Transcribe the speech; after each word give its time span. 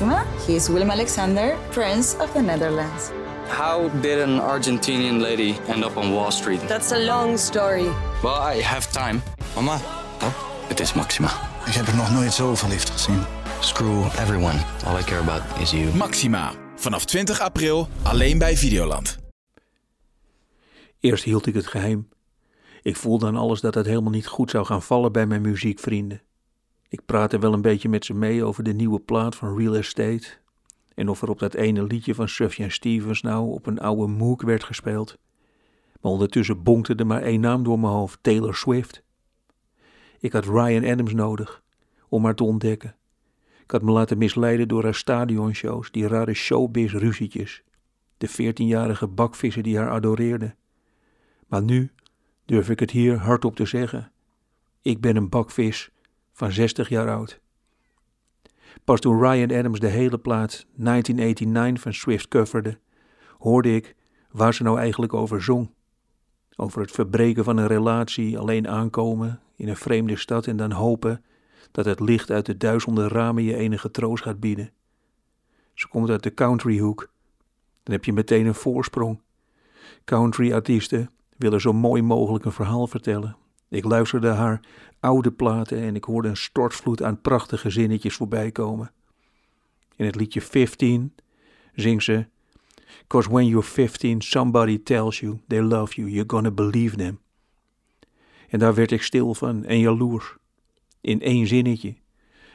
Maxima. 0.00 0.24
He 0.46 0.54
is 0.54 0.68
Willem 0.68 0.90
Alexander, 0.90 1.56
Prince 1.70 2.16
of 2.20 2.32
the 2.32 2.40
Netherlands. 2.40 3.10
How 3.48 3.88
did 4.00 4.20
an 4.20 4.40
Argentinian 4.40 5.20
lady 5.20 5.54
end 5.66 5.84
up 5.84 5.96
on 5.96 6.12
Wall 6.12 6.30
Street? 6.30 6.60
That's 6.68 6.92
a 6.92 6.98
long 6.98 7.38
story. 7.38 7.88
Well, 8.22 8.56
I 8.56 8.62
have 8.62 8.92
time. 8.92 9.20
Mama, 9.54 9.78
Het 10.68 10.80
is 10.80 10.92
Maxima. 10.94 11.28
ik 11.66 11.72
heb 11.72 11.86
er 11.86 11.96
nog 11.96 12.10
nooit 12.12 12.32
zo 12.32 12.54
verliefd 12.54 12.90
gezien. 12.90 13.22
Screw 13.60 14.04
everyone. 14.04 14.58
All 14.86 14.98
I 14.98 15.02
care 15.02 15.20
about 15.20 15.42
is 15.60 15.70
you. 15.70 15.94
Maxima. 15.96 16.52
Vanaf 16.76 17.04
20 17.04 17.40
april 17.40 17.88
alleen 18.02 18.38
bij 18.38 18.56
Videoland. 18.56 19.18
Eerst 21.00 21.24
hield 21.24 21.46
ik 21.46 21.54
het 21.54 21.66
geheim. 21.66 22.08
Ik 22.82 22.96
voelde 22.96 23.26
aan 23.26 23.36
alles 23.36 23.60
dat 23.60 23.74
het 23.74 23.86
helemaal 23.86 24.12
niet 24.12 24.26
goed 24.26 24.50
zou 24.50 24.64
gaan 24.66 24.82
vallen 24.82 25.12
bij 25.12 25.26
mijn 25.26 25.40
muziekvrienden. 25.42 26.22
Ik 26.88 27.00
praatte 27.06 27.38
wel 27.38 27.52
een 27.52 27.62
beetje 27.62 27.88
met 27.88 28.04
ze 28.04 28.14
mee 28.14 28.44
over 28.44 28.62
de 28.62 28.72
nieuwe 28.72 29.00
plaat 29.00 29.36
van 29.36 29.58
Real 29.58 29.76
Estate. 29.76 30.28
En 30.94 31.08
of 31.08 31.22
er 31.22 31.30
op 31.30 31.38
dat 31.38 31.54
ene 31.54 31.82
liedje 31.82 32.14
van 32.14 32.28
Sufjan 32.28 32.70
Stevens 32.70 33.22
nou 33.22 33.52
op 33.52 33.66
een 33.66 33.80
oude 33.80 34.06
Moog 34.12 34.42
werd 34.42 34.64
gespeeld. 34.64 35.18
Maar 36.00 36.12
ondertussen 36.12 36.62
bonkte 36.62 36.94
er 36.94 37.06
maar 37.06 37.22
één 37.22 37.40
naam 37.40 37.62
door 37.62 37.78
mijn 37.78 37.92
hoofd: 37.92 38.18
Taylor 38.22 38.54
Swift. 38.54 39.02
Ik 40.18 40.32
had 40.32 40.44
Ryan 40.44 40.84
Adams 40.84 41.12
nodig 41.12 41.62
om 42.08 42.24
haar 42.24 42.34
te 42.34 42.44
ontdekken. 42.44 42.96
Ik 43.62 43.70
had 43.70 43.82
me 43.82 43.90
laten 43.90 44.18
misleiden 44.18 44.68
door 44.68 44.82
haar 44.82 44.94
stadionshows, 44.94 45.90
die 45.90 46.06
rare 46.06 46.34
showbiz-ruzietjes. 46.34 47.62
De 48.18 48.28
veertienjarige 48.28 49.06
bakvissen 49.06 49.62
die 49.62 49.78
haar 49.78 49.90
adoreerden. 49.90 50.56
Maar 51.46 51.62
nu 51.62 51.90
durf 52.44 52.70
ik 52.70 52.80
het 52.80 52.90
hier 52.90 53.16
hardop 53.16 53.56
te 53.56 53.66
zeggen. 53.66 54.12
Ik 54.82 55.00
ben 55.00 55.16
een 55.16 55.28
bakvis 55.28 55.90
van 56.38 56.52
60 56.52 56.88
jaar 56.88 57.10
oud. 57.10 57.40
Pas 58.84 59.00
toen 59.00 59.20
Ryan 59.20 59.58
Adams 59.58 59.80
de 59.80 59.88
hele 59.88 60.18
plaat 60.18 60.66
1989 60.74 61.82
van 61.82 61.92
Swift 61.92 62.28
coverde, 62.28 62.78
hoorde 63.38 63.74
ik 63.74 63.96
waar 64.30 64.54
ze 64.54 64.62
nou 64.62 64.78
eigenlijk 64.78 65.14
over 65.14 65.42
zong. 65.42 65.70
Over 66.56 66.80
het 66.80 66.90
verbreken 66.90 67.44
van 67.44 67.56
een 67.56 67.66
relatie, 67.66 68.38
alleen 68.38 68.68
aankomen 68.68 69.40
in 69.56 69.68
een 69.68 69.76
vreemde 69.76 70.16
stad 70.16 70.46
en 70.46 70.56
dan 70.56 70.72
hopen 70.72 71.24
dat 71.70 71.84
het 71.84 72.00
licht 72.00 72.30
uit 72.30 72.46
de 72.46 72.56
duizenden 72.56 73.08
ramen 73.08 73.42
je 73.42 73.56
enige 73.56 73.90
troost 73.90 74.22
gaat 74.22 74.40
bieden. 74.40 74.70
Ze 75.74 75.88
komt 75.88 76.10
uit 76.10 76.22
de 76.22 76.34
countryhoek. 76.34 77.10
Dan 77.82 77.94
heb 77.94 78.04
je 78.04 78.12
meteen 78.12 78.46
een 78.46 78.54
voorsprong. 78.54 79.20
Country-artiesten 80.04 81.10
willen 81.36 81.60
zo 81.60 81.72
mooi 81.72 82.02
mogelijk 82.02 82.44
een 82.44 82.52
verhaal 82.52 82.86
vertellen. 82.86 83.36
Ik 83.68 83.84
luisterde 83.84 84.28
haar 84.28 84.60
oude 85.00 85.32
platen 85.32 85.78
en 85.78 85.94
ik 85.96 86.04
hoorde 86.04 86.28
een 86.28 86.36
stortvloed 86.36 87.02
aan 87.02 87.20
prachtige 87.20 87.70
zinnetjes 87.70 88.14
voorbij 88.14 88.50
komen. 88.50 88.92
In 89.96 90.04
het 90.04 90.14
liedje 90.14 90.40
15 90.40 91.14
zingt 91.74 92.04
ze: 92.04 92.26
Cause 93.06 93.30
when 93.30 93.46
you're 93.46 93.66
15, 93.66 94.20
somebody 94.22 94.82
tells 94.82 95.20
you 95.20 95.40
they 95.46 95.60
love 95.60 95.94
you, 95.94 96.10
you're 96.10 96.30
gonna 96.30 96.50
believe 96.50 96.96
them. 96.96 97.18
En 98.48 98.58
daar 98.58 98.74
werd 98.74 98.90
ik 98.90 99.02
stil 99.02 99.34
van 99.34 99.64
en 99.64 99.78
jaloers. 99.78 100.36
In 101.00 101.20
één 101.20 101.46
zinnetje. 101.46 101.96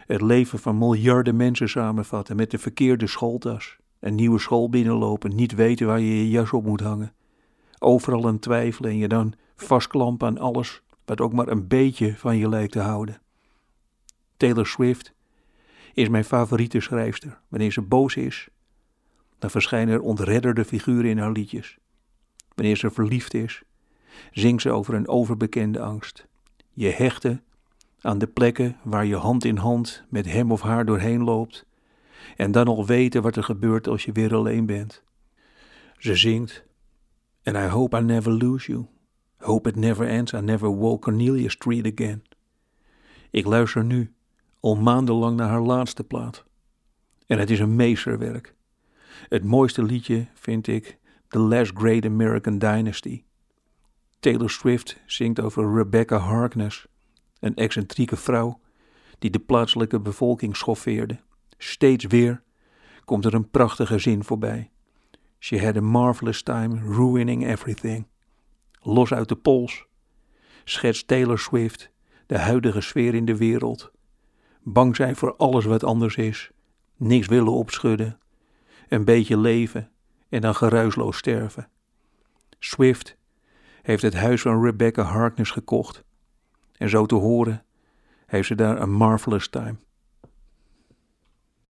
Het 0.05 0.21
leven 0.21 0.59
van 0.59 0.77
miljarden 0.77 1.35
mensen 1.35 1.69
samenvatten 1.69 2.35
met 2.35 2.51
de 2.51 2.57
verkeerde 2.57 3.07
schooltas. 3.07 3.77
Een 3.99 4.15
nieuwe 4.15 4.39
school 4.39 4.69
binnenlopen, 4.69 5.35
niet 5.35 5.55
weten 5.55 5.87
waar 5.87 5.99
je 5.99 6.17
je 6.17 6.29
jas 6.29 6.51
op 6.51 6.65
moet 6.65 6.81
hangen. 6.81 7.13
Overal 7.79 8.27
aan 8.27 8.39
twijfelen 8.39 8.91
en 8.91 8.97
je 8.97 9.07
dan 9.07 9.33
vastklampen 9.55 10.27
aan 10.27 10.37
alles 10.37 10.82
wat 11.05 11.21
ook 11.21 11.33
maar 11.33 11.47
een 11.47 11.67
beetje 11.67 12.17
van 12.17 12.37
je 12.37 12.49
lijkt 12.49 12.71
te 12.71 12.79
houden. 12.79 13.21
Taylor 14.37 14.67
Swift 14.67 15.13
is 15.93 16.09
mijn 16.09 16.25
favoriete 16.25 16.79
schrijfster. 16.79 17.39
Wanneer 17.47 17.71
ze 17.71 17.81
boos 17.81 18.15
is, 18.15 18.49
dan 19.39 19.49
verschijnen 19.49 19.93
er 19.93 20.01
ontredderde 20.01 20.65
figuren 20.65 21.09
in 21.09 21.17
haar 21.17 21.31
liedjes. 21.31 21.77
Wanneer 22.55 22.77
ze 22.77 22.91
verliefd 22.91 23.33
is, 23.33 23.63
zingt 24.31 24.61
ze 24.61 24.71
over 24.71 24.93
een 24.93 25.07
overbekende 25.07 25.79
angst. 25.79 26.27
Je 26.71 26.89
hechten 26.89 27.43
aan 28.01 28.17
de 28.17 28.27
plekken 28.27 28.77
waar 28.83 29.05
je 29.05 29.15
hand 29.15 29.45
in 29.45 29.57
hand 29.57 30.03
met 30.09 30.25
hem 30.25 30.51
of 30.51 30.61
haar 30.61 30.85
doorheen 30.85 31.23
loopt 31.23 31.65
en 32.35 32.51
dan 32.51 32.67
al 32.67 32.85
weten 32.85 33.21
wat 33.21 33.35
er 33.35 33.43
gebeurt 33.43 33.87
als 33.87 34.05
je 34.05 34.11
weer 34.11 34.35
alleen 34.35 34.65
bent. 34.65 35.03
Ze 35.97 36.15
zingt 36.15 36.63
And 37.43 37.57
I 37.57 37.67
hope 37.67 37.97
I 37.97 38.01
never 38.01 38.31
lose 38.31 38.71
you. 38.71 38.85
Hope 39.43 39.69
it 39.69 39.75
never 39.75 40.07
ends. 40.07 40.33
I 40.33 40.39
never 40.39 40.69
walk 40.69 41.01
Cornelia 41.01 41.49
Street 41.49 41.99
again. 41.99 42.23
Ik 43.29 43.45
luister 43.45 43.83
nu 43.83 44.13
al 44.59 44.75
maandenlang 44.75 45.37
naar 45.37 45.49
haar 45.49 45.61
laatste 45.61 46.03
plaat. 46.03 46.45
En 47.27 47.39
het 47.39 47.49
is 47.49 47.59
een 47.59 47.75
meesterwerk. 47.75 48.55
Het 49.29 49.43
mooiste 49.43 49.83
liedje 49.83 50.27
vind 50.33 50.67
ik 50.67 50.97
The 51.27 51.39
Last 51.39 51.71
Great 51.75 52.05
American 52.05 52.57
Dynasty. 52.57 53.23
Taylor 54.19 54.49
Swift 54.49 54.99
zingt 55.05 55.39
over 55.39 55.73
Rebecca 55.75 56.17
Harkness, 56.17 56.87
een 57.39 57.55
excentrieke 57.55 58.15
vrouw 58.15 58.59
die 59.19 59.29
de 59.29 59.39
plaatselijke 59.39 59.99
bevolking 59.99 60.55
schoffeerde. 60.55 61.19
Steeds 61.57 62.05
weer 62.05 62.43
komt 63.05 63.25
er 63.25 63.33
een 63.33 63.49
prachtige 63.49 63.97
zin 63.97 64.23
voorbij. 64.23 64.71
She 65.39 65.65
had 65.65 65.77
a 65.77 65.81
marvelous 65.81 66.41
time 66.41 66.95
ruining 66.95 67.47
everything. 67.47 68.05
Los 68.83 69.13
uit 69.13 69.29
de 69.29 69.35
pols 69.35 69.85
schetst 70.63 71.07
Taylor 71.07 71.39
Swift 71.39 71.91
de 72.25 72.37
huidige 72.37 72.81
sfeer 72.81 73.13
in 73.13 73.25
de 73.25 73.37
wereld. 73.37 73.91
Bang 74.61 74.95
zijn 74.95 75.15
voor 75.15 75.35
alles 75.35 75.65
wat 75.65 75.83
anders 75.83 76.15
is, 76.15 76.51
niks 76.95 77.27
willen 77.27 77.53
opschudden, 77.53 78.19
een 78.87 79.05
beetje 79.05 79.37
leven 79.37 79.91
en 80.29 80.41
dan 80.41 80.55
geruisloos 80.55 81.17
sterven. 81.17 81.69
Swift 82.59 83.17
heeft 83.81 84.01
het 84.01 84.13
huis 84.13 84.41
van 84.41 84.63
Rebecca 84.63 85.03
Harkness 85.03 85.51
gekocht 85.51 86.03
en 86.77 86.89
zo 86.89 87.05
te 87.05 87.15
horen 87.15 87.65
heeft 88.25 88.47
ze 88.47 88.55
daar 88.55 88.81
een 88.81 88.91
marvelous 88.91 89.47
time. 89.47 89.75